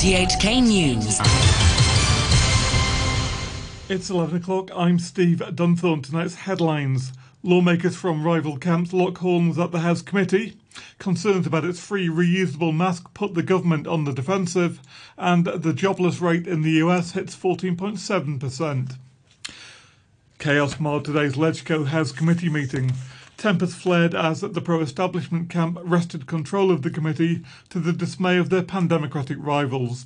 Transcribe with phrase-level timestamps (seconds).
[0.00, 1.20] RTHK News.
[3.90, 4.70] It's 11 o'clock.
[4.74, 6.02] I'm Steve Dunthorne.
[6.02, 7.12] Tonight's headlines.
[7.42, 10.56] Lawmakers from rival camps lock horns at the House Committee.
[10.98, 14.80] Concerns about its free reusable mask put the government on the defensive.
[15.18, 18.96] And the jobless rate in the US hits 14.7%.
[20.38, 22.92] Chaos marred today's LegCo House Committee meeting.
[23.40, 28.36] Tempers flared as the pro establishment camp wrested control of the committee to the dismay
[28.36, 30.04] of their pan democratic rivals.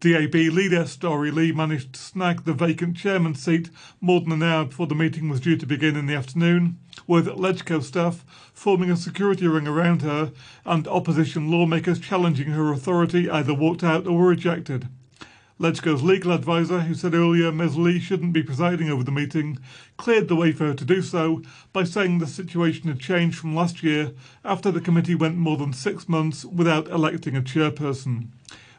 [0.00, 3.70] DAB leader Starry Lee managed to snag the vacant chairman's seat
[4.02, 7.26] more than an hour before the meeting was due to begin in the afternoon, with
[7.26, 10.32] LegCo staff forming a security ring around her
[10.66, 14.88] and opposition lawmakers challenging her authority either walked out or were rejected.
[15.60, 17.76] LegCo's legal advisor, who said earlier Ms.
[17.76, 19.56] Lee shouldn't be presiding over the meeting,
[19.96, 23.54] cleared the way for her to do so by saying the situation had changed from
[23.54, 24.12] last year
[24.44, 28.30] after the committee went more than six months without electing a chairperson.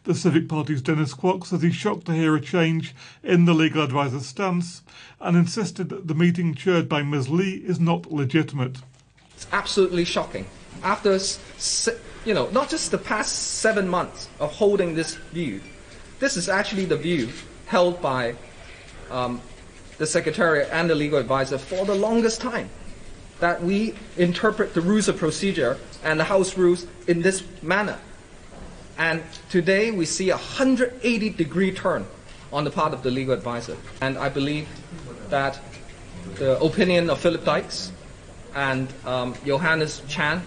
[0.04, 3.82] The Civic Party's Dennis Kwok says he's shocked to hear a change in the legal
[3.82, 4.84] advisor's stance
[5.22, 7.30] and insisted that the meeting chaired by Ms.
[7.30, 8.80] Lee is not legitimate.
[9.34, 10.46] It's absolutely shocking.
[10.84, 11.18] After,
[12.26, 15.62] you know, not just the past seven months of holding this view,
[16.20, 17.30] this is actually the view
[17.68, 18.36] held by
[19.12, 19.42] um,
[19.98, 22.70] the Secretariat and the legal advisor for the longest time
[23.40, 27.98] that we interpret the rules of procedure and the House rules in this manner.
[28.98, 32.06] And today we see a 180 degree turn
[32.54, 33.76] on the part of the legal advisor.
[34.02, 34.68] And I believe
[35.30, 35.60] that
[36.36, 37.92] the opinion of Philip Dykes
[38.56, 40.42] and um, Johannes Chan,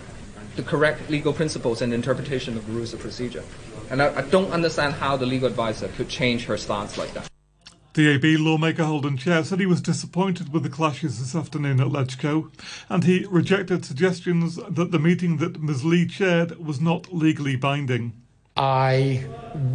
[0.56, 3.44] the correct legal principles and interpretation of the rules of procedure.
[3.90, 7.28] And I, I don't understand how the legal advisor could change her stance like that.
[7.94, 12.50] DAB lawmaker Holden Chow said he was disappointed with the clashes this afternoon at LegCo,
[12.88, 15.84] and he rejected suggestions that the meeting that Ms.
[15.84, 18.12] Lee chaired was not legally binding.
[18.56, 19.26] I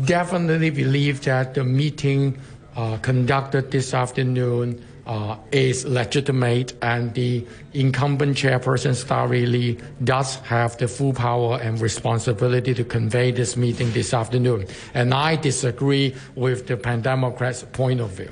[0.05, 2.37] definitely believe that the meeting
[2.75, 10.77] uh, conducted this afternoon uh, is legitimate, and the incumbent chairperson, Starry Lee, does have
[10.77, 14.65] the full power and responsibility to convey this meeting this afternoon.
[14.93, 18.31] And I disagree with the Pan Democrats' point of view.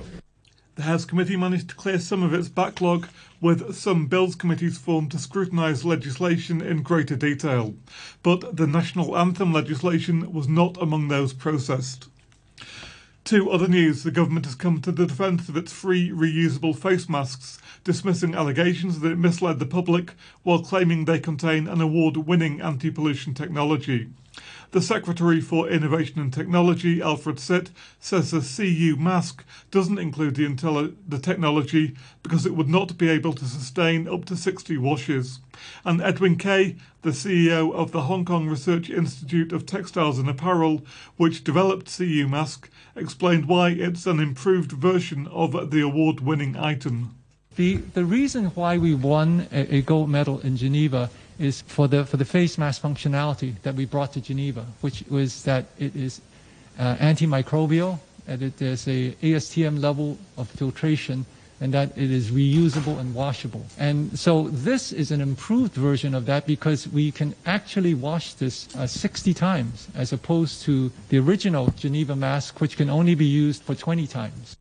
[0.75, 3.07] The House committee managed to clear some of its backlog,
[3.41, 7.73] with some bills committees formed to scrutinise legislation in greater detail.
[8.23, 12.07] But the national anthem legislation was not among those processed.
[13.25, 17.07] To other news, the government has come to the defence of its free reusable face
[17.07, 22.61] masks, dismissing allegations that it misled the public while claiming they contain an award winning
[22.61, 24.09] anti pollution technology.
[24.71, 30.47] The Secretary for Innovation and Technology, Alfred Sit, says the CU mask doesn't include the,
[30.47, 35.41] intelli- the technology because it would not be able to sustain up to 60 washes.
[35.83, 40.85] And Edwin Keh, the CEO of the Hong Kong Research Institute of Textiles and Apparel,
[41.17, 47.15] which developed CU mask, explained why it's an improved version of the award winning item.
[47.55, 52.05] The, the reason why we won a, a gold medal in Geneva is for the,
[52.05, 56.21] for the face mask functionality that we brought to Geneva, which was that it is
[56.79, 61.25] uh, antimicrobial, that it there's a ASTM level of filtration,
[61.61, 63.65] and that it is reusable and washable.
[63.77, 68.75] And so this is an improved version of that because we can actually wash this
[68.75, 73.61] uh, 60 times as opposed to the original Geneva mask, which can only be used
[73.61, 74.57] for 20 times.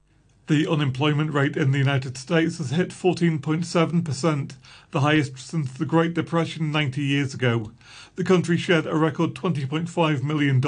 [0.47, 4.53] The unemployment rate in the United States has hit 14.7%,
[4.91, 7.71] the highest since the Great Depression 90 years ago.
[8.17, 10.61] The country shed a record $20.5 million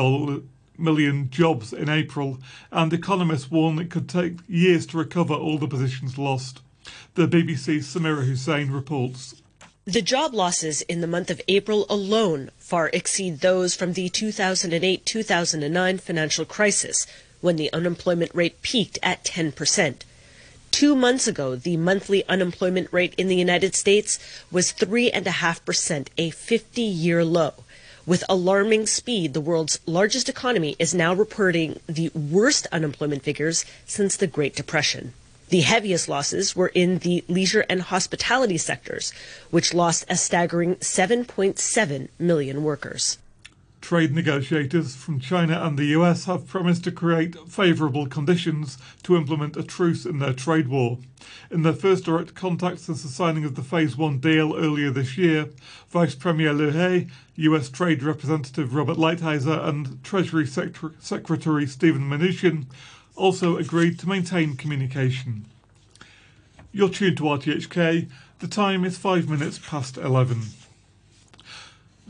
[0.82, 2.38] million jobs in April,
[2.70, 6.60] and economists warn it could take years to recover all the positions lost.
[7.14, 9.40] The BBC's Samira Hussain reports.
[9.84, 15.04] The job losses in the month of April alone far exceed those from the 2008
[15.04, 17.06] 2009 financial crisis,
[17.40, 20.02] when the unemployment rate peaked at 10%.
[20.70, 24.18] Two months ago, the monthly unemployment rate in the United States
[24.50, 27.52] was 3.5%, a 50 year low.
[28.04, 34.16] With alarming speed, the world's largest economy is now reporting the worst unemployment figures since
[34.16, 35.14] the Great Depression.
[35.50, 39.12] The heaviest losses were in the leisure and hospitality sectors,
[39.50, 43.18] which lost a staggering 7.7 million workers.
[43.82, 49.56] Trade negotiators from China and the US have promised to create favourable conditions to implement
[49.56, 50.98] a truce in their trade war.
[51.50, 55.18] In their first direct contact since the signing of the Phase 1 deal earlier this
[55.18, 55.50] year,
[55.90, 57.08] Vice Premier Liu He,
[57.48, 62.66] US Trade Representative Robert Lighthizer, and Treasury Secretary Steven Mnuchin
[63.16, 65.44] also agreed to maintain communication.
[66.70, 68.08] You're tuned to RTHK.
[68.38, 70.40] The time is five minutes past 11.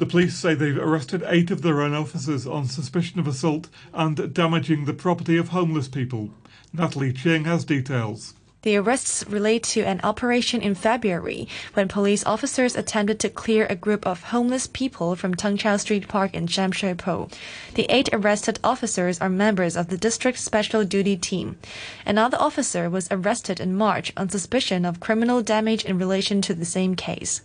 [0.02, 4.34] The police say they've arrested eight of their own officers on suspicion of assault and
[4.34, 6.30] damaging the property of homeless people.
[6.72, 8.34] Natalie Ching has details.
[8.62, 13.74] The arrests relate to an operation in February when police officers attempted to clear a
[13.74, 17.28] group of homeless people from Tung Chau Street Park in Sham Po.
[17.74, 21.58] The eight arrested officers are members of the district special duty team.
[22.06, 26.64] Another officer was arrested in March on suspicion of criminal damage in relation to the
[26.64, 27.40] same case.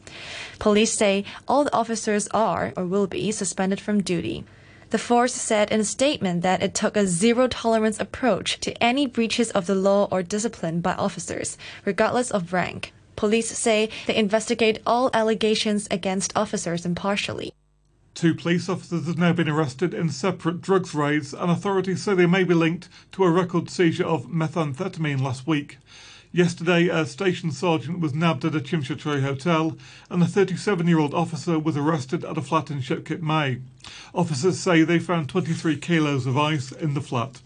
[0.59, 4.43] Police say all the officers are or will be suspended from duty.
[4.89, 9.05] The force said in a statement that it took a zero tolerance approach to any
[9.05, 12.93] breaches of the law or discipline by officers, regardless of rank.
[13.17, 17.51] Police say they investigate all allegations against officers impartially.
[18.13, 22.25] Two police officers have now been arrested in separate drugs raids, and authorities say they
[22.25, 25.79] may be linked to a record seizure of methamphetamine last week.
[26.33, 28.83] Yesterday, a station sergeant was nabbed at a Tsim
[29.21, 29.77] hotel,
[30.09, 33.61] and a 37 year old officer was arrested at a flat in Shek Kip Mei.
[34.13, 37.41] Officers say they found 23 kilos of ice in the flat.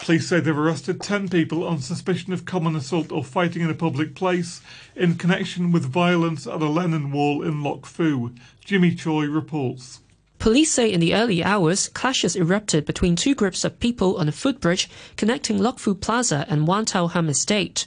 [0.00, 3.74] Police say they've arrested 10 people on suspicion of common assault or fighting in a
[3.74, 4.60] public place
[4.96, 8.32] in connection with violence at a Lennon wall in Lok Fu.
[8.64, 10.00] Jimmy Choi reports.
[10.40, 14.32] Police say in the early hours, clashes erupted between two groups of people on a
[14.32, 14.88] footbridge
[15.18, 17.86] connecting Lok Fu Plaza and Wang Tau Hom Estate.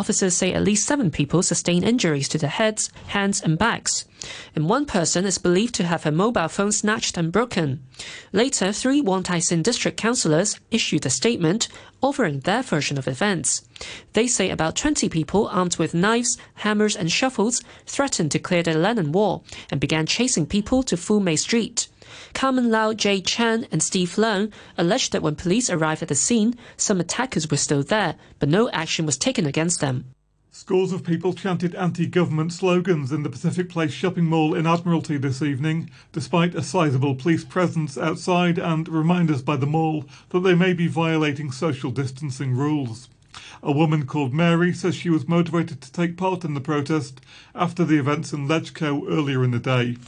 [0.00, 4.06] Officers say at least seven people sustained injuries to their heads, hands, and backs.
[4.56, 7.84] And one person is believed to have her mobile phone snatched and broken.
[8.32, 11.68] Later, three Wong Tai Sin district councillors issued a statement
[12.00, 13.68] offering their version of events.
[14.14, 18.72] They say about 20 people armed with knives, hammers, and shovels threatened to clear the
[18.72, 21.88] Lennon Wall and began chasing people to Fu Mei Street.
[22.34, 26.56] Carmen Lau Jay Chan and Steve Leung alleged that when police arrived at the scene,
[26.76, 30.06] some attackers were still there, but no action was taken against them.
[30.52, 35.16] Scores of people chanted anti government slogans in the Pacific Place shopping mall in Admiralty
[35.16, 40.56] this evening, despite a sizable police presence outside and reminders by the mall that they
[40.56, 43.08] may be violating social distancing rules.
[43.62, 47.20] A woman called Mary says she was motivated to take part in the protest
[47.54, 49.98] after the events in Legco earlier in the day.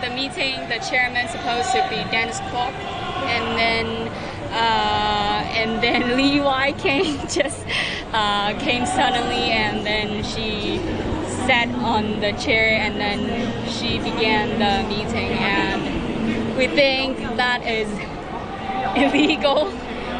[0.00, 2.72] The meeting, the chairman's supposed to be Dennis Kwok,
[3.28, 4.08] and then
[4.50, 7.66] uh, and then Lee Wai came just
[8.12, 10.78] uh, came suddenly, and then she
[11.46, 17.90] sat on the chair, and then she began the meeting, and we think that is
[18.96, 19.66] illegal.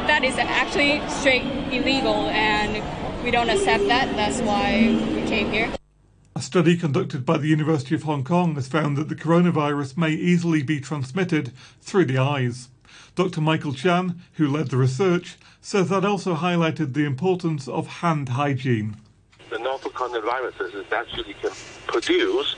[0.06, 2.84] That is actually straight illegal, and
[3.24, 4.14] we don't accept that.
[4.14, 5.79] That's why we came here.
[6.36, 10.10] A study conducted by the University of Hong Kong has found that the coronavirus may
[10.10, 11.50] easily be transmitted
[11.80, 12.68] through the eyes.
[13.16, 13.40] Dr.
[13.40, 18.96] Michael Chan, who led the research, says that also highlighted the importance of hand hygiene.
[19.50, 21.50] The novel coronavirus is actually can
[21.88, 22.54] produce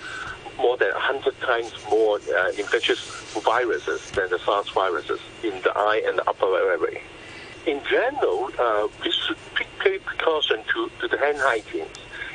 [0.58, 3.00] more than 100 times more uh, infectious
[3.42, 7.00] viruses than the SARS viruses in the eye and the upper airway.
[7.66, 9.38] In general, uh, we should
[9.82, 11.88] take precaution to, to the hand hygiene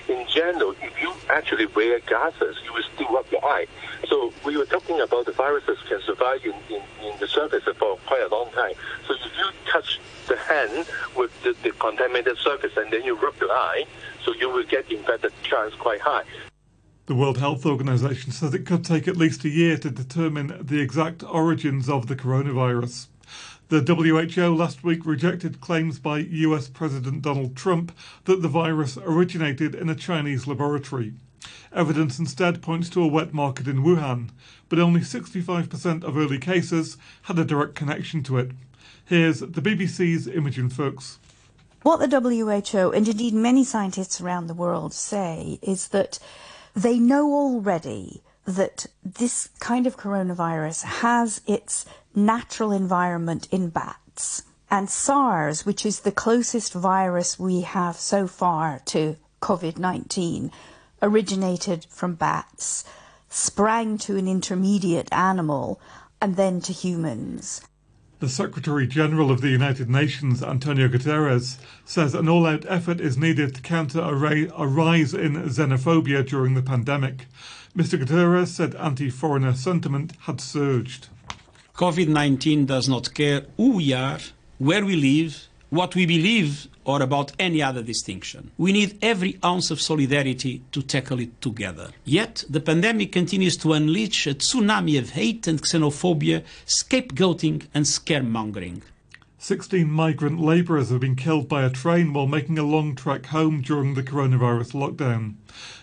[0.09, 3.67] in general, if you actually wear glasses, you will still rub your eye.
[4.07, 7.97] So we were talking about the viruses can survive in, in, in the surface for
[8.05, 8.73] quite a long time.
[9.07, 13.35] So if you touch the hand with the, the contaminated surface and then you rub
[13.39, 13.85] your eye,
[14.23, 16.23] so you will get infected chance quite high.
[17.05, 20.81] The World Health Organization says it could take at least a year to determine the
[20.81, 23.07] exact origins of the coronavirus.
[23.69, 27.91] The WHO last week rejected claims by US President Donald Trump
[28.23, 31.15] that the virus originated in a Chinese laboratory.
[31.73, 34.29] Evidence instead points to a wet market in Wuhan,
[34.69, 38.51] but only 65% of early cases had a direct connection to it.
[39.03, 41.19] Here's the BBC's Imogen Foulkes.
[41.81, 46.19] What the WHO and indeed many scientists around the world say is that
[46.73, 51.85] they know already that this kind of coronavirus has its
[52.15, 54.43] natural environment in bats.
[54.71, 60.51] And SARS, which is the closest virus we have so far to COVID 19,
[61.01, 62.85] originated from bats,
[63.29, 65.79] sprang to an intermediate animal,
[66.21, 67.61] and then to humans.
[68.19, 73.15] The Secretary General of the United Nations, Antonio Guterres, says an all out effort is
[73.15, 77.27] needed to counter a, rise in xenophobia during the pandemic.
[77.77, 78.03] Mr.
[78.03, 81.09] Guterres said anti foreigner sentiment had surged.
[81.75, 84.17] COVID 19 does not care who we are,
[84.57, 88.51] where we live, what we believe, or about any other distinction.
[88.57, 91.89] We need every ounce of solidarity to tackle it together.
[92.05, 98.81] Yet, the pandemic continues to unleash a tsunami of hate and xenophobia, scapegoating, and scaremongering.
[99.39, 103.61] 16 migrant labourers have been killed by a train while making a long trek home
[103.61, 105.35] during the coronavirus lockdown.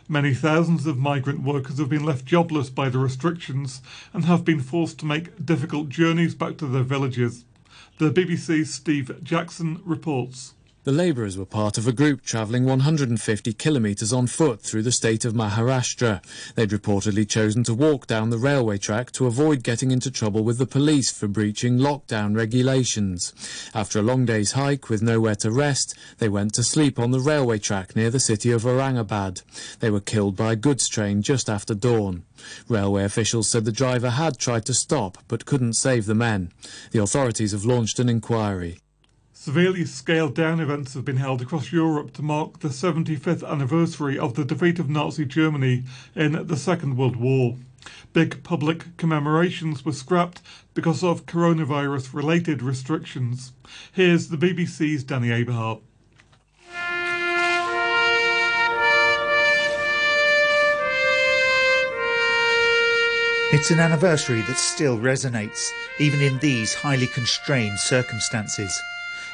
[0.09, 3.81] Many thousands of migrant workers have been left jobless by the restrictions
[4.13, 7.45] and have been forced to make difficult journeys back to their villages.
[7.99, 10.55] The BBC's Steve Jackson reports.
[10.85, 15.25] The labourers were part of a group travelling 150 kilometres on foot through the state
[15.25, 16.23] of Maharashtra.
[16.57, 20.59] They'd reportedly chosen to walk down the railway track to avoid getting into trouble with
[20.59, 23.33] the police for breaching lockdown regulations.
[23.75, 27.21] After a long day's hike with nowhere to rest, they went to sleep on the
[27.21, 29.41] railway track near the city of Aurangabad.
[29.81, 32.25] They were killed by a goods train just after dawn.
[32.69, 36.53] Railway officials said the driver had tried to stop but couldn't save the men.
[36.91, 38.81] The authorities have launched an inquiry.
[39.45, 44.37] Severely scaled down events have been held across Europe to mark the 75th anniversary of
[44.37, 45.85] the defeat of Nazi Germany
[46.17, 47.59] in the Second World War.
[48.15, 50.41] Big public commemorations were scrapped
[50.73, 53.53] because of coronavirus related restrictions.
[53.93, 55.83] Here's the BBC's Danny Aeberhard.
[63.53, 68.81] It's an anniversary that still resonates, even in these highly constrained circumstances.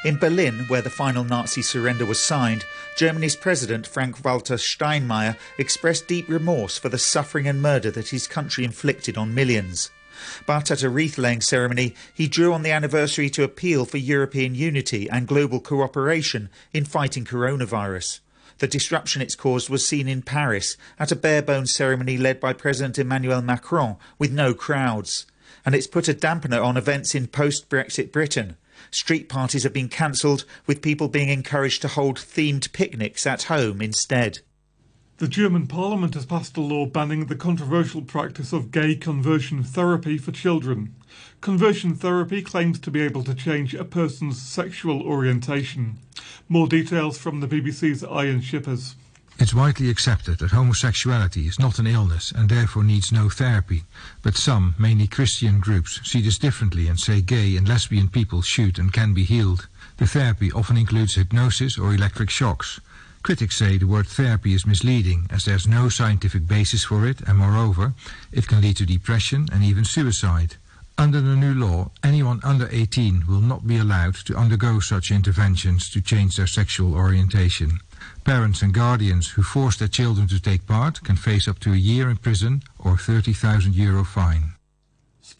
[0.02, 2.64] In Berlin, where the final Nazi surrender was signed,
[2.96, 8.26] Germany's President Frank Walter Steinmeier expressed deep remorse for the suffering and murder that his
[8.26, 9.90] country inflicted on millions.
[10.46, 14.54] But at a wreath laying ceremony, he drew on the anniversary to appeal for European
[14.54, 18.20] unity and global cooperation in fighting coronavirus.
[18.56, 22.54] The disruption it's caused was seen in Paris at a bare bones ceremony led by
[22.54, 25.26] President Emmanuel Macron with no crowds.
[25.66, 28.56] And it's put a dampener on events in post Brexit Britain.
[28.90, 33.80] Street parties have been cancelled, with people being encouraged to hold themed picnics at home
[33.80, 34.40] instead.
[35.20, 40.16] The German parliament has passed a law banning the controversial practice of gay conversion therapy
[40.16, 40.94] for children.
[41.42, 45.98] Conversion therapy claims to be able to change a person's sexual orientation.
[46.48, 48.96] More details from the BBC's Ian Shippers.
[49.42, 53.84] It's widely accepted that homosexuality is not an illness and therefore needs no therapy,
[54.20, 58.78] but some, mainly Christian groups, see this differently and say gay and lesbian people should
[58.78, 59.66] and can be healed.
[59.96, 62.80] The therapy often includes hypnosis or electric shocks.
[63.22, 67.38] Critics say the word therapy is misleading as there's no scientific basis for it and
[67.38, 67.94] moreover,
[68.32, 70.56] it can lead to depression and even suicide.
[70.98, 75.88] Under the new law, anyone under 18 will not be allowed to undergo such interventions
[75.92, 77.80] to change their sexual orientation.
[78.24, 81.76] Parents and guardians who force their children to take part can face up to a
[81.76, 84.54] year in prison or €30,000 Euro fine.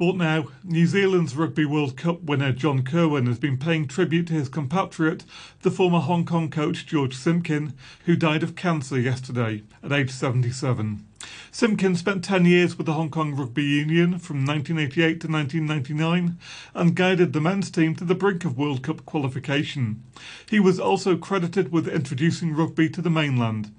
[0.00, 0.46] Sport now.
[0.64, 5.24] New Zealand's Rugby World Cup winner John Kirwan has been paying tribute to his compatriot,
[5.60, 7.74] the former Hong Kong coach George Simpkin,
[8.06, 11.06] who died of cancer yesterday at age 77.
[11.50, 16.38] Simpkin spent 10 years with the Hong Kong Rugby Union from 1988 to 1999
[16.72, 20.02] and guided the men's team to the brink of World Cup qualification.
[20.48, 23.70] He was also credited with introducing rugby to the mainland.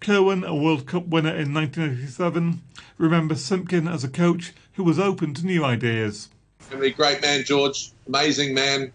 [0.00, 2.60] Kirwan, a World Cup winner in 1987,
[2.98, 6.30] remembers Simpkin as a coach who was open to new ideas.
[6.72, 8.90] A great man, George, amazing man,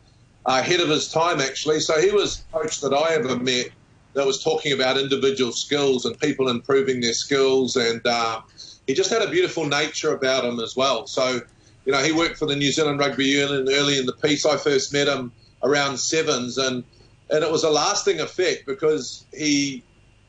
[0.48, 1.80] uh, ahead of his time actually.
[1.80, 3.68] So he was coach that I ever met
[4.14, 8.42] that was talking about individual skills and people improving their skills, and uh,
[8.88, 11.06] he just had a beautiful nature about him as well.
[11.06, 11.42] So,
[11.86, 14.44] you know, he worked for the New Zealand Rugby Union early in the piece.
[14.44, 16.84] I first met him around sevens, and
[17.30, 19.84] and it was a lasting effect because he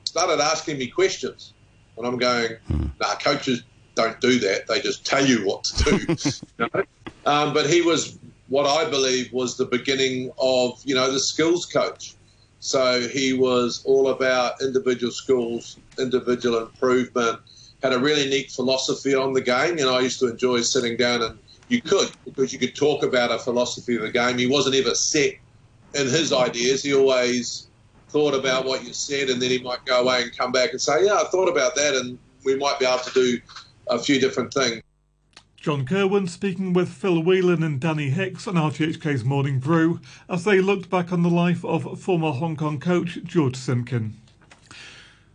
[0.05, 1.55] started asking me questions,
[1.97, 2.57] and I'm going.
[3.01, 3.63] "Nah, coaches
[3.97, 4.69] don't do that.
[4.69, 6.17] They just tell you what to do."
[6.59, 6.85] you know?
[7.27, 11.67] um, but he was what I believe was the beginning of you know the skills
[11.67, 12.15] coach.
[12.61, 17.41] So he was all about individual skills, individual improvement,
[17.83, 19.79] had a really neat philosophy on the game.
[19.79, 21.39] You know, I used to enjoy sitting down and
[21.69, 24.39] you could, because you could talk about a philosophy of the game.
[24.39, 25.35] He wasn't ever set
[25.95, 26.83] in his ideas.
[26.83, 27.69] He always
[28.09, 30.81] thought about what you said and then he might go away and come back and
[30.81, 33.41] say, Yeah, I thought about that and we might be able to do
[33.89, 34.83] a few different things.
[35.57, 40.61] John Kirwan speaking with Phil Whelan and Danny Hicks on RTHK's Morning Brew as they
[40.61, 44.15] looked back on the life of former Hong Kong coach George Simpkin.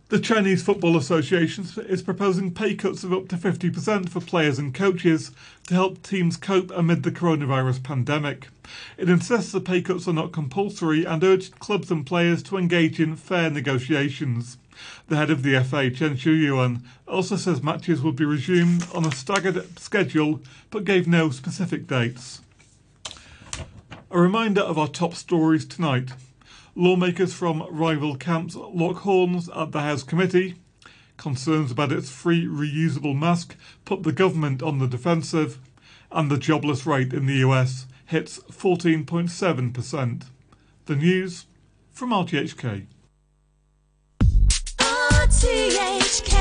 [0.08, 4.74] The Chinese Football Association is proposing pay cuts of up to 50% for players and
[4.74, 5.32] coaches
[5.68, 8.48] to help teams cope amid the coronavirus pandemic.
[8.98, 13.00] It insists the pay cuts are not compulsory and urged clubs and players to engage
[13.00, 14.58] in fair negotiations.
[15.08, 19.12] The head of the FA, Chen Xuyuan, also says matches will be resumed on a
[19.12, 22.40] staggered schedule but gave no specific dates.
[24.10, 26.10] A reminder of our top stories tonight.
[26.74, 30.56] Lawmakers from rival camps lock horns at the House Committee.
[31.16, 35.58] Concerns about its free reusable mask put the government on the defensive.
[36.10, 40.24] And the jobless rate in the US hits 14.7%.
[40.84, 41.46] The news
[41.90, 42.86] from RTHK.
[45.42, 46.36] RTHK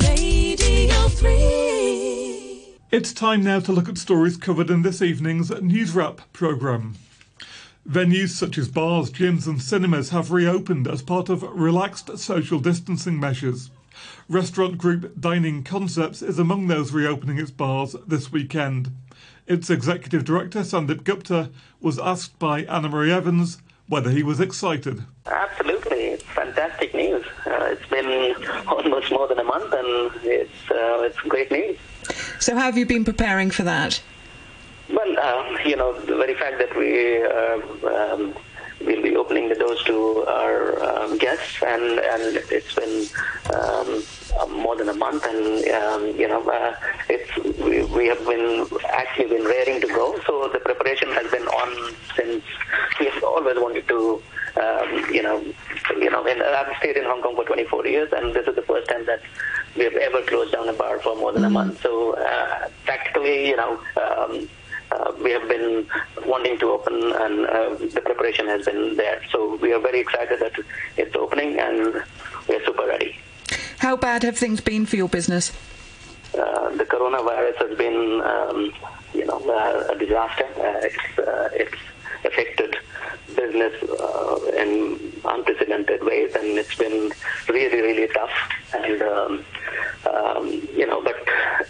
[0.00, 2.78] Radio 3.
[2.90, 6.94] It's time now to look at stories covered in this evening's News Wrap programme.
[7.86, 13.20] Venues such as bars, gyms, and cinemas have reopened as part of relaxed social distancing
[13.20, 13.70] measures.
[14.26, 18.90] Restaurant group Dining Concepts is among those reopening its bars this weekend.
[19.46, 25.04] Its executive director, Sandip Gupta, was asked by Annemarie Evans whether he was excited.
[25.26, 25.71] Absolutely, it's
[26.62, 27.24] fantastic news.
[27.46, 28.34] Uh, it's been
[28.68, 31.76] almost more than a month, and it's uh, it's great news.
[32.40, 34.00] So, how have you been preparing for that?
[34.90, 38.34] Well, uh, you know, the very fact that we uh, um,
[38.80, 43.06] will be opening the doors to our um, guests, and and it's been
[43.54, 44.02] um,
[44.40, 46.74] uh, more than a month, and um, you know, uh,
[47.08, 50.18] it's we, we have been actually been raring to go.
[50.26, 52.44] So the preparation has been on since
[53.00, 54.22] we have always wanted to.
[54.60, 55.42] Um, you know,
[55.96, 58.62] you know, and I've stayed in Hong Kong for 24 years, and this is the
[58.62, 59.22] first time that
[59.76, 61.80] we have ever closed down a bar for more than a month.
[61.82, 63.80] So uh, practically, you know.
[63.96, 64.48] Um,
[64.92, 65.86] uh, we have been
[66.26, 69.22] wanting to open and uh, the preparation has been there.
[69.30, 70.52] So we are very excited that
[70.98, 72.02] it's opening and
[72.46, 73.16] we're super ready.
[73.78, 75.52] How bad have things been for your business?
[76.38, 78.72] Uh, the coronavirus has been, um,
[79.14, 80.46] you know, uh, a disaster.
[80.56, 81.82] Uh, it's, uh, it's
[82.24, 82.76] affected
[83.42, 87.12] business uh, in unprecedented ways, and it's been
[87.48, 88.36] really, really tough.
[88.74, 89.44] And um,
[90.12, 91.16] um, you know, but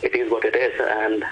[0.02, 1.24] it is what it is, and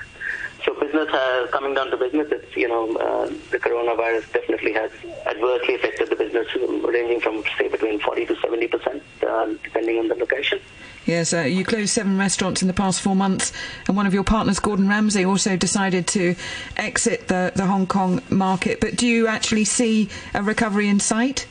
[0.90, 2.28] business has coming down to business.
[2.30, 4.90] It's you know uh, the coronavirus definitely has
[5.26, 6.48] adversely affected the business,
[6.84, 10.60] ranging from say between 40 to 70 percent, uh, depending on the location.
[11.06, 13.52] Yes, uh, you closed seven restaurants in the past four months,
[13.88, 16.34] and one of your partners, Gordon Ramsay, also decided to
[16.76, 18.80] exit the, the Hong Kong market.
[18.80, 21.46] But do you actually see a recovery in sight?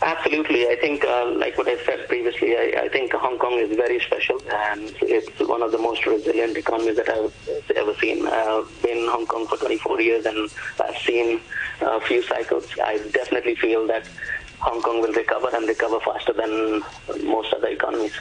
[0.00, 0.68] Absolutely.
[0.68, 3.98] I think, uh, like what I said previously, I, I, think Hong Kong is very
[4.00, 7.34] special and it's one of the most resilient economies that I've
[7.74, 8.26] ever seen.
[8.26, 10.50] I've been in Hong Kong for 24 years and
[10.80, 11.40] I've seen
[11.80, 12.68] a few cycles.
[12.82, 14.08] I definitely feel that
[14.60, 16.82] Hong Kong will recover and recover faster than
[17.24, 18.14] most other economies.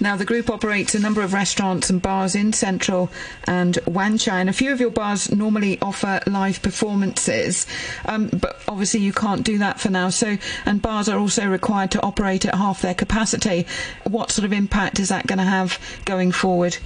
[0.00, 3.10] Now, the group operates a number of restaurants and bars in Central
[3.44, 7.66] and Wan Chai, and a few of your bars normally offer live performances,
[8.04, 10.10] um, but obviously you can't do that for now.
[10.10, 13.66] So, and bars are also required to operate at half their capacity.
[14.04, 16.76] What sort of impact is that going to have going forward?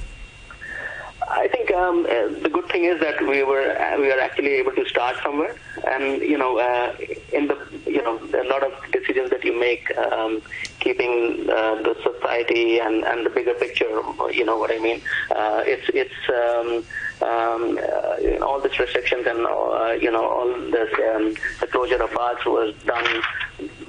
[1.30, 4.54] I think um, uh, the good thing is that we were uh, we are actually
[4.54, 5.54] able to start somewhere,
[5.86, 6.94] and you know, uh,
[7.32, 10.42] in the you know, a lot of decisions that you make, um,
[10.80, 13.88] keeping uh, the society and, and the bigger picture.
[14.32, 15.00] You know what I mean?
[15.30, 16.84] Uh, it's it's um,
[17.28, 19.38] um, uh, all these restrictions and
[20.02, 23.22] you know all this um, the closure of bars was done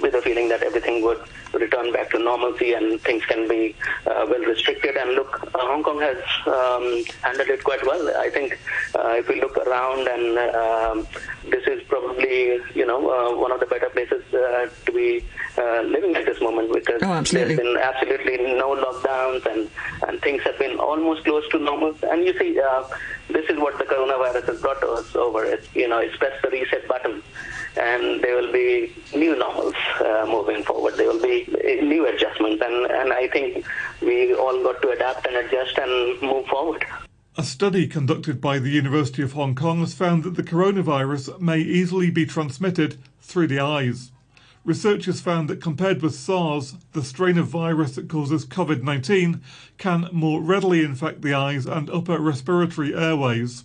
[0.02, 1.22] with a feeling that everything would
[1.54, 4.96] return back to normalcy and things can be uh, well restricted.
[4.96, 8.16] And look, uh, Hong Kong has um, handled it quite well.
[8.18, 8.60] I think
[8.96, 11.08] uh, if we look around, and um,
[11.50, 15.24] this is probably you know uh, one of the better places uh, to be
[15.58, 19.70] uh, living at this moment because oh, there's been absolutely no lockdowns and
[20.08, 21.96] and things have been almost close to normal.
[22.04, 22.60] And you see,
[23.30, 25.46] this is what the coronavirus has brought us over.
[25.46, 27.22] It's, you know, it's pressed the reset button
[27.78, 30.96] and there will be new normals uh, moving forward.
[30.96, 31.46] There will be
[31.82, 33.66] new adjustments, and, and I think
[34.02, 36.86] we all got to adapt and adjust and move forward.
[37.38, 41.60] A study conducted by the University of Hong Kong has found that the coronavirus may
[41.60, 44.12] easily be transmitted through the eyes.
[44.64, 49.42] Researchers found that compared with SARS, the strain of virus that causes COVID 19
[49.78, 53.64] can more readily infect the eyes and upper respiratory airways.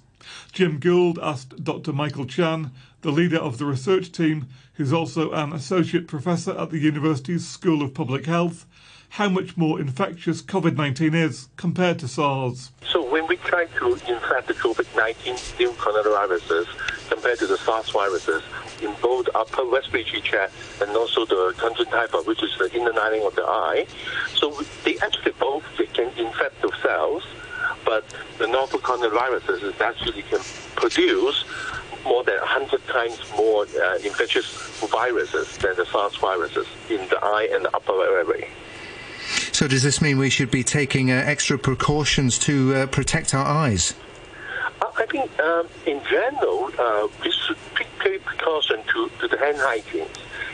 [0.53, 1.93] Jim Gould asked Dr.
[1.93, 2.71] Michael Chan,
[3.07, 7.81] the leader of the research team, who's also an associate professor at the university's School
[7.81, 8.67] of Public Health,
[9.11, 12.73] how much more infectious COVID 19 is compared to SARS.
[12.85, 16.67] So, when we try to infect the COVID 19 new coronaviruses
[17.09, 18.43] compared to the SARS viruses
[18.83, 23.37] in both upper respiratory tract and also the conjunctiva, which is the inner lining of
[23.37, 23.87] the eye,
[24.35, 24.51] so
[24.83, 25.63] they actually both
[25.95, 27.23] can infect the cells
[27.87, 28.05] but
[28.39, 30.41] the novel coronaviruses actually can
[30.75, 31.45] produce
[32.07, 34.47] more than 100 times more uh, infectious
[34.91, 38.49] viruses than the SARS viruses in the eye and the upper airway.
[39.53, 43.45] So does this mean we should be taking uh, extra precautions to uh, protect our
[43.45, 43.95] eyes?
[44.99, 47.57] I think um, in general, uh, we should
[47.99, 50.09] pay precaution to, to the hand hygiene.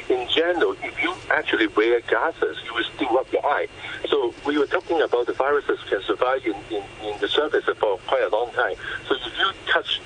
[0.08, 3.66] in general, if you actually wear glasses, you will still rub your eye.
[4.08, 7.98] So we were talking about the viruses can survive in, in, in the surface for
[8.06, 8.76] quite a long time.
[9.08, 10.00] So if you touch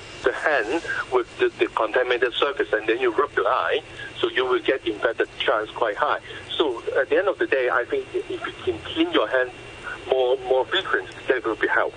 [1.11, 3.81] with the, the contaminated surface and then you rub your eye,
[4.19, 6.19] so you will get infected chance quite high.
[6.49, 9.51] So at the end of the day, I think if you can clean your hands
[10.09, 11.93] more more frequently, that will be help.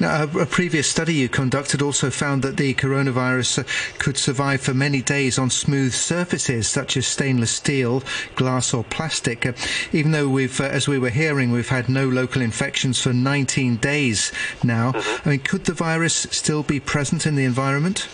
[0.00, 4.60] Now, a, a previous study you conducted also found that the coronavirus uh, could survive
[4.60, 8.02] for many days on smooth surfaces such as stainless steel,
[8.34, 9.46] glass, or plastic.
[9.46, 9.52] Uh,
[9.92, 13.76] even though we've, uh, as we were hearing, we've had no local infections for 19
[13.76, 14.92] days now.
[15.24, 18.08] I mean, could the virus still be present in the environment?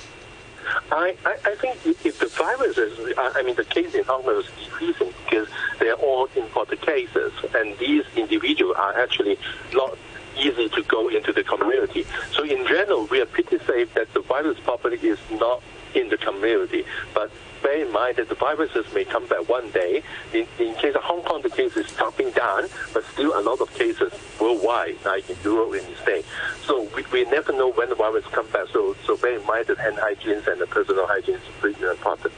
[0.93, 4.37] I, I, I think if the viruses, I I mean, the case in Hong Kong
[4.37, 9.39] is decreasing because they're all imported cases, and these individuals are actually
[9.73, 9.97] not
[10.41, 12.07] easy to go into the community.
[12.33, 15.63] So in general, we are pretty safe that the virus probably is not
[15.95, 17.31] in the community, but
[17.63, 20.03] bear in mind that the viruses may come back one day.
[20.33, 23.61] In, in case of Hong Kong, the case is dropping down, but still a lot
[23.61, 26.29] of cases worldwide, like in Europe and the States.
[26.65, 28.69] So we, we never know when the virus comes back.
[28.73, 32.33] So, so bear in mind that hand hygiene and the personal hygiene is pretty important.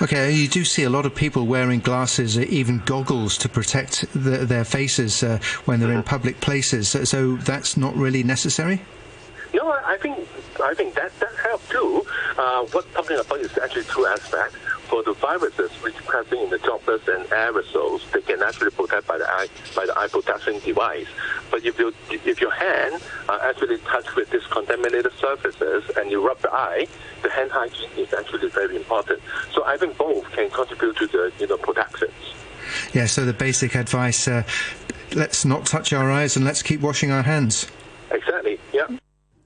[0.00, 4.06] Okay, you do see a lot of people wearing glasses, uh, even goggles, to protect
[4.12, 6.88] the, their faces uh, when they're in public places.
[6.88, 8.80] So, so that's not really necessary.
[9.52, 10.28] No, I think
[10.62, 12.06] I think that that helps too.
[12.36, 14.56] Uh, what talking about is actually two aspects.
[14.88, 19.18] For the viruses which present in the droplets and aerosols, they can actually protect by
[19.18, 21.08] the eye by the eye protection device.
[21.50, 26.26] But if you if your hand are actually touched with these contaminated surfaces and you
[26.26, 26.86] rub the eye,
[27.22, 29.20] the hand hygiene is actually very important.
[29.52, 32.12] So I think both can contribute to the you know protections.
[32.92, 34.42] Yeah, so the basic advice uh,
[35.14, 37.66] let's not touch our eyes and let's keep washing our hands.
[38.10, 38.58] Exactly.
[38.72, 38.88] Yeah.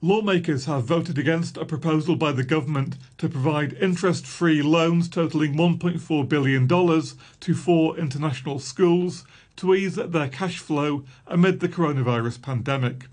[0.01, 5.55] Lawmakers have voted against a proposal by the government to provide interest free loans totaling
[5.55, 9.23] $1.4 billion to four international schools
[9.57, 13.05] to ease their cash flow amid the coronavirus pandemic.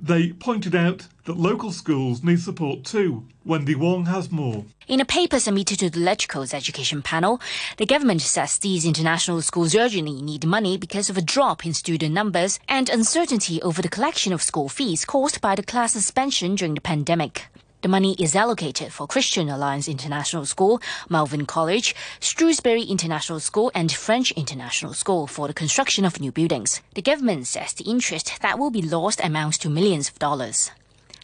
[0.00, 3.26] They pointed out that local schools need support too.
[3.44, 4.64] Wendy Wong has more.
[4.86, 7.40] In a paper submitted to the LegCo's Education Panel,
[7.78, 12.14] the government says these international schools urgently need money because of a drop in student
[12.14, 16.74] numbers and uncertainty over the collection of school fees caused by the class suspension during
[16.74, 17.46] the pandemic.
[17.80, 23.92] The money is allocated for Christian Alliance International School, Malvern College, Shrewsbury International School, and
[23.92, 26.80] French International School for the construction of new buildings.
[26.94, 30.72] The government says the interest that will be lost amounts to millions of dollars.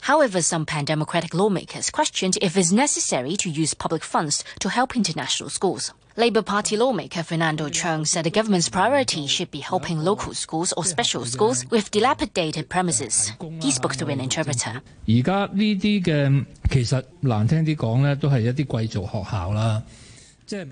[0.03, 5.51] However, some pan-democratic lawmakers questioned if it's necessary to use public funds to help international
[5.51, 5.93] schools.
[6.16, 10.84] Labour Party lawmaker Fernando Chung said the government's priority should be helping local schools or
[10.84, 13.32] special schools with dilapidated premises.
[13.62, 14.82] He spoke to an interpreter.
[15.08, 19.82] 而家呢啲嘅其实难听啲讲咧，都系一啲贵族学校啦。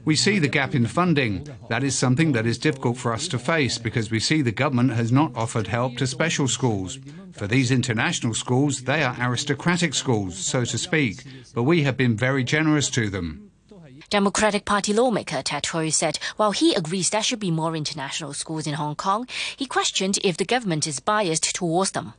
[0.06, 1.44] We see the gap in funding.
[1.70, 4.94] That is something that is difficult for us to face because we see the government
[4.98, 6.98] has not offered help to special schools.
[7.34, 12.18] For these international schools, they are aristocratic schools, so to speak, but we have been
[12.18, 13.51] very generous to them.
[14.13, 18.67] Democratic Party lawmaker Ted Hui said while he agrees there should be more international schools
[18.67, 22.13] in Hong Kong, he questioned if the government is biased towards them.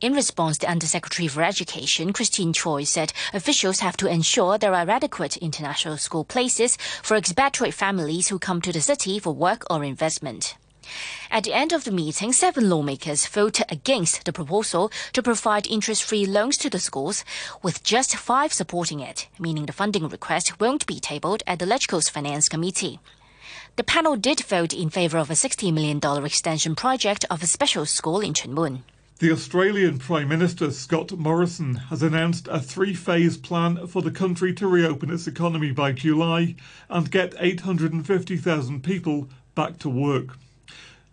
[0.00, 4.88] In response, the Undersecretary for Education, Christine Choi, said officials have to ensure there are
[4.88, 9.82] adequate international school places for expatriate families who come to the city for work or
[9.82, 10.54] investment.
[11.30, 16.02] At the end of the meeting, seven lawmakers voted against the proposal to provide interest
[16.02, 17.24] free loans to the schools,
[17.62, 22.08] with just five supporting it, meaning the funding request won't be tabled at the LegCo's
[22.08, 23.00] Finance Committee.
[23.76, 27.86] The panel did vote in favour of a $60 million extension project of a special
[27.86, 28.84] school in Tuen Mun.
[29.20, 34.54] The Australian Prime Minister Scott Morrison has announced a three phase plan for the country
[34.54, 36.56] to reopen its economy by July
[36.88, 40.38] and get 850,000 people back to work.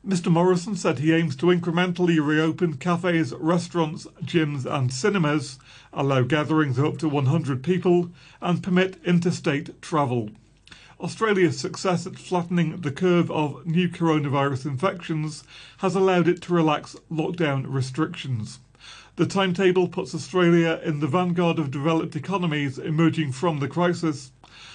[0.07, 0.31] Mr.
[0.31, 5.59] Morrison said he aims to incrementally reopen cafes, restaurants, gyms, and cinemas,
[5.91, 10.29] allow gatherings of up to 100 people, and permit interstate travel.
[11.01, 15.43] Australia's success at flattening the curve of new coronavirus infections
[15.79, 18.59] has allowed it to relax lockdown restrictions.
[19.17, 24.31] The timetable puts Australia in the vanguard of developed economies emerging from the crisis,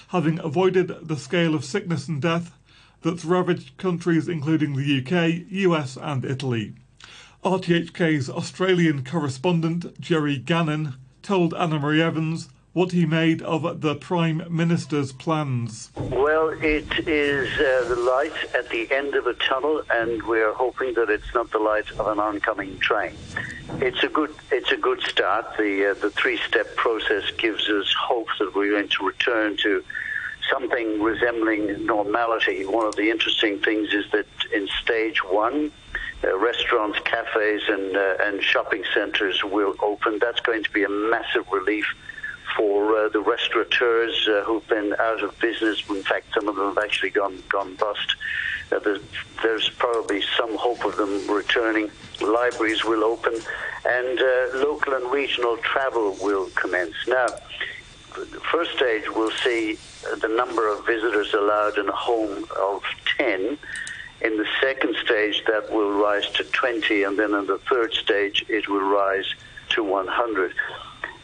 [0.08, 2.52] having avoided the scale of sickness and death
[3.02, 6.74] that's ravaged countries including the UK, US, and Italy.
[7.44, 15.12] RTHK's Australian correspondent Jerry Gannon told Annemarie Evans what he made of the Prime Minister's
[15.12, 15.90] plans.
[15.96, 20.94] Well, it is uh, the light at the end of a tunnel, and we're hoping
[20.94, 23.14] that it's not the light of an oncoming train.
[23.80, 25.56] It's a good, it's a good start.
[25.58, 29.84] The uh, the three step process gives us hope that we're going to return to
[30.50, 32.64] something resembling normality.
[32.64, 35.72] One of the interesting things is that in stage one,
[36.24, 40.18] uh, restaurants, cafes, and uh, and shopping centres will open.
[40.20, 41.86] That's going to be a massive relief
[42.56, 45.82] for uh, the restaurateurs uh, who've been out of business.
[45.88, 48.16] In fact, some of them have actually gone gone bust.
[48.70, 49.00] Uh, there's,
[49.42, 51.90] there's probably some hope of them returning.
[52.20, 53.34] Libraries will open,
[53.84, 56.94] and uh, local and regional travel will commence.
[57.06, 57.26] Now,
[58.50, 59.78] first stage will see
[60.20, 62.82] the number of visitors allowed in a home of
[63.18, 63.58] 10.
[64.20, 68.44] In the second stage, that will rise to 20, and then in the third stage,
[68.48, 69.34] it will rise
[69.70, 70.54] to 100.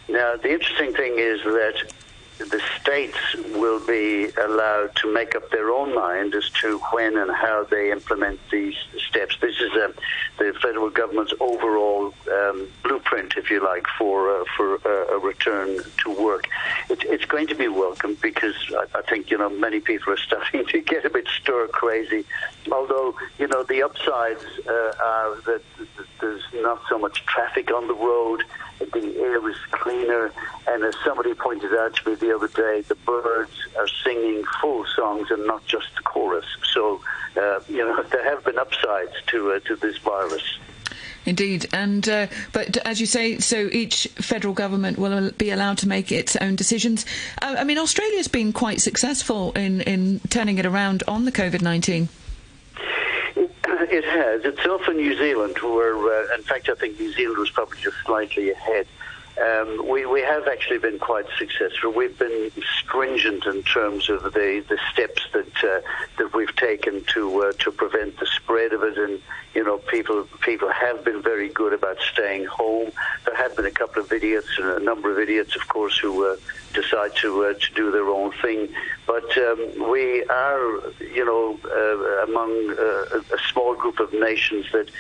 [0.09, 1.93] Now, the interesting thing is that
[2.39, 3.19] the states
[3.55, 7.91] will be allowed to make up their own mind as to when and how they
[7.91, 8.75] implement these
[9.09, 9.37] steps.
[9.41, 9.93] This is uh,
[10.39, 15.81] the federal government's overall um, blueprint, if you like, for uh, for uh, a return
[16.05, 16.49] to work.
[16.89, 20.17] It, it's going to be welcome because I, I think you know many people are
[20.29, 22.25] starting to get a bit stir crazy.
[22.71, 25.63] Although you know the upsides uh, are that
[26.21, 28.45] there's not so much traffic on the road
[28.79, 30.33] the air is cleaner,
[30.67, 34.85] and as somebody pointed out to me the other day, the birds are singing full
[34.97, 36.47] songs and not just the chorus.
[36.73, 37.01] So,
[37.37, 40.59] uh, you know, there have been upsides to uh, to this virus.
[41.27, 45.89] Indeed, and uh, but as you say, so each federal government will be allowed to
[45.89, 47.05] make its own decisions.
[47.43, 51.61] Uh, I mean, Australia's been quite successful in in turning it around on the COVID
[51.61, 52.09] nineteen.
[53.91, 54.45] It has.
[54.45, 57.97] It's often New Zealand where, uh, in fact, I think New Zealand was probably just
[58.05, 58.87] slightly ahead.
[59.41, 61.93] Um, we, we have actually been quite successful.
[61.93, 65.81] We've been stringent in terms of the, the steps that uh,
[66.19, 69.21] that we've taken to uh, to prevent the spread of it, and
[69.55, 72.91] you know people people have been very good about staying home.
[73.27, 76.27] There have been a couple of idiots, and a number of idiots, of course, who
[76.27, 76.37] uh,
[76.75, 78.69] decide to uh, to do their own thing.
[79.07, 84.91] But um, we are, you know, uh, among uh, a small group of nations that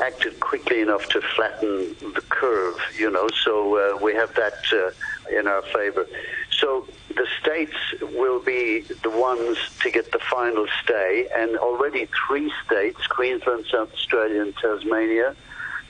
[0.00, 5.38] acted quickly enough to flatten the curve, you know, so uh, we have that uh,
[5.38, 6.06] in our favor.
[6.50, 7.76] So the states
[8.14, 13.92] will be the ones to get the final stay, and already three states, Queensland, South
[13.92, 15.34] Australia, and Tasmania,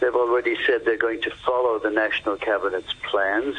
[0.00, 3.56] they've already said they're going to follow the National Cabinet's plans.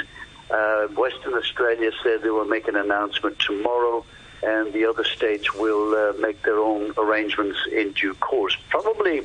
[0.49, 4.05] Uh, Western Australia said they will make an announcement tomorrow
[4.43, 8.55] and the other states will uh, make their own arrangements in due course.
[8.69, 9.23] Probably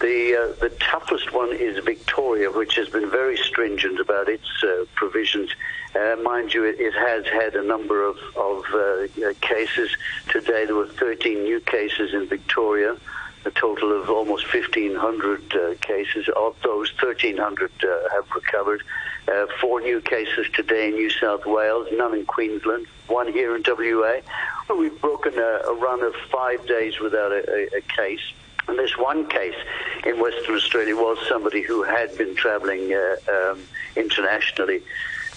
[0.00, 4.84] the uh, the toughest one is Victoria, which has been very stringent about its uh,
[4.94, 5.50] provisions.
[5.94, 9.94] Uh, mind you, it, it, has had a number of, of uh, cases.
[10.28, 12.96] Today there were 13 new cases in Victoria,
[13.44, 16.28] a total of almost 1,500 uh, cases.
[16.34, 18.82] Of those, 1,300 uh, have recovered.
[19.60, 24.20] four new cases today in New South Wales, none in Queensland, one here in WA.
[24.74, 28.26] We've broken a, a run of five days without a, a, a case.
[28.70, 29.56] And this one case
[30.06, 33.60] in Western Australia was somebody who had been travelling uh, um,
[33.96, 34.80] internationally.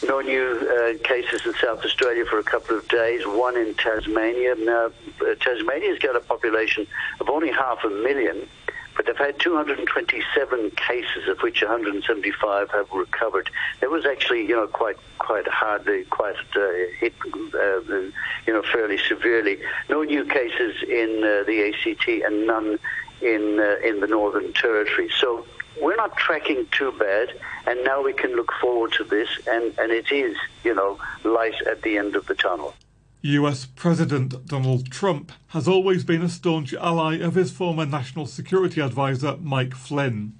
[0.07, 4.53] No new uh, cases in South Australia for a couple of days, one in Tasmania.
[4.59, 4.91] Now,
[5.21, 6.85] uh, Tasmania's got a population
[7.19, 8.47] of only half a million,
[8.95, 13.49] but they've had 227 cases, of which 175 have recovered.
[13.81, 16.67] It was actually, you know, quite quite hardly, quite uh,
[16.99, 18.11] hit, uh, you
[18.53, 19.57] know, fairly severely.
[19.89, 22.77] No new cases in uh, the ACT and none
[23.23, 25.09] in uh, in the Northern Territory.
[25.19, 25.45] So
[25.81, 27.29] we're not tracking too bad,
[27.65, 31.55] and now we can look forward to this, and, and it is, you know, light
[31.65, 32.75] at the end of the tunnel.
[33.21, 38.81] US President Donald Trump has always been a staunch ally of his former National Security
[38.81, 40.33] Advisor, Mike Flynn.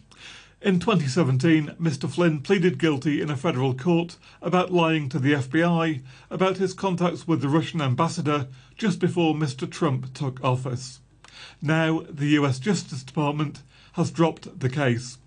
[0.62, 2.10] In 2017, Mr.
[2.10, 7.28] Flynn pleaded guilty in a federal court about lying to the FBI about his contacts
[7.28, 9.70] with the Russian ambassador just before Mr.
[9.70, 11.00] Trump took office.
[11.62, 13.62] Now, the US Justice Department
[13.94, 15.18] has dropped the case.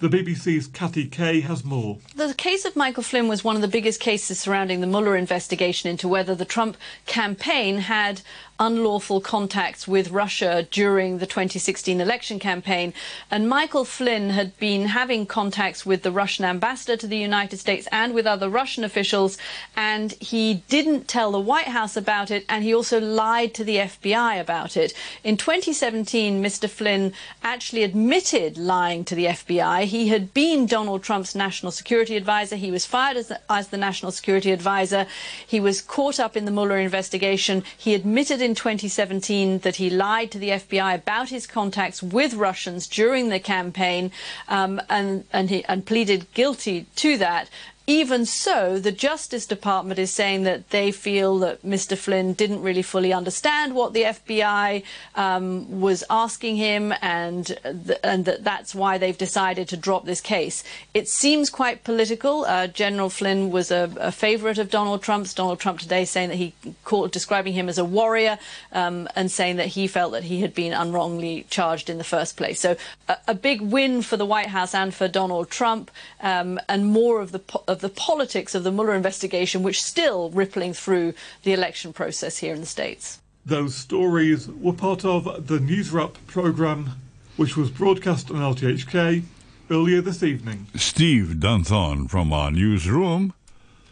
[0.00, 1.98] The BBC's Katty Kay has more.
[2.16, 5.90] The case of Michael Flynn was one of the biggest cases surrounding the Mueller investigation
[5.90, 8.22] into whether the Trump campaign had
[8.60, 12.92] unlawful contacts with Russia during the 2016 election campaign.
[13.30, 17.88] And Michael Flynn had been having contacts with the Russian ambassador to the United States
[17.90, 19.38] and with other Russian officials.
[19.74, 22.44] And he didn't tell the White House about it.
[22.48, 24.92] And he also lied to the FBI about it.
[25.24, 26.68] In 2017, Mr.
[26.68, 29.89] Flynn actually admitted lying to the FBI.
[29.90, 32.54] He had been Donald Trump's national security advisor.
[32.54, 35.06] He was fired as the, as the national security advisor.
[35.44, 37.64] He was caught up in the Mueller investigation.
[37.76, 42.86] He admitted in 2017 that he lied to the FBI about his contacts with Russians
[42.86, 44.12] during the campaign
[44.48, 47.50] um, and, and, he, and pleaded guilty to that
[47.90, 51.98] even so, the Justice Department is saying that they feel that Mr.
[51.98, 54.84] Flynn didn't really fully understand what the FBI
[55.16, 60.20] um, was asking him, and th- and that that's why they've decided to drop this
[60.20, 60.62] case.
[60.94, 62.44] It seems quite political.
[62.44, 65.34] Uh, General Flynn was a, a favourite of Donald Trump's.
[65.34, 68.38] Donald Trump today saying that he called describing him as a warrior,
[68.70, 72.36] um, and saying that he felt that he had been unwrongly charged in the first
[72.36, 72.60] place.
[72.60, 72.76] So
[73.08, 77.20] a, a big win for the White House and for Donald Trump, um, and more
[77.20, 81.52] of the po- of the politics of the Mueller investigation, which still rippling through the
[81.52, 83.20] election process here in the States.
[83.46, 86.90] Those stories were part of the News Wrap programme,
[87.36, 89.22] which was broadcast on RTHK
[89.70, 90.66] earlier this evening.
[90.76, 93.32] Steve Dunthorne from our newsroom.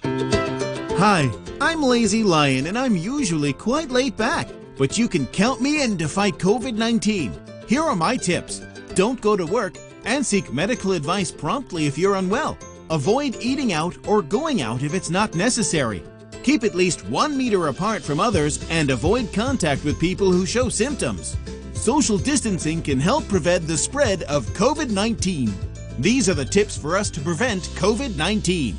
[0.02, 5.82] Hi, I'm Lazy Lion, and I'm usually quite late back, but you can count me
[5.82, 7.32] in to fight COVID 19.
[7.66, 8.60] Here are my tips
[8.94, 12.58] don't go to work and seek medical advice promptly if you're unwell.
[12.90, 16.02] Avoid eating out or going out if it's not necessary.
[16.42, 20.70] Keep at least one meter apart from others and avoid contact with people who show
[20.70, 21.36] symptoms.
[21.74, 25.52] Social distancing can help prevent the spread of COVID 19.
[25.98, 28.76] These are the tips for us to prevent COVID 19.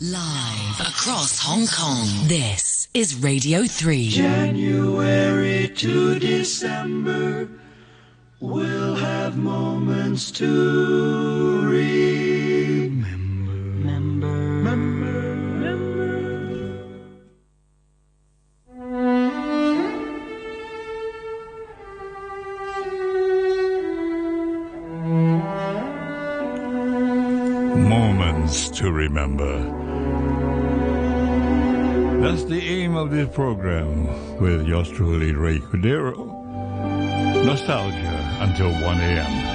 [0.00, 4.08] Live across Hong Kong, this is Radio 3.
[4.08, 7.48] January to December,
[8.40, 12.23] we'll have moments to remember.
[29.14, 29.62] Remember.
[32.20, 34.06] That's the aim of this program
[34.40, 36.16] with yours truly, Ray Cordeiro.
[37.44, 39.53] Nostalgia until 1 a.m.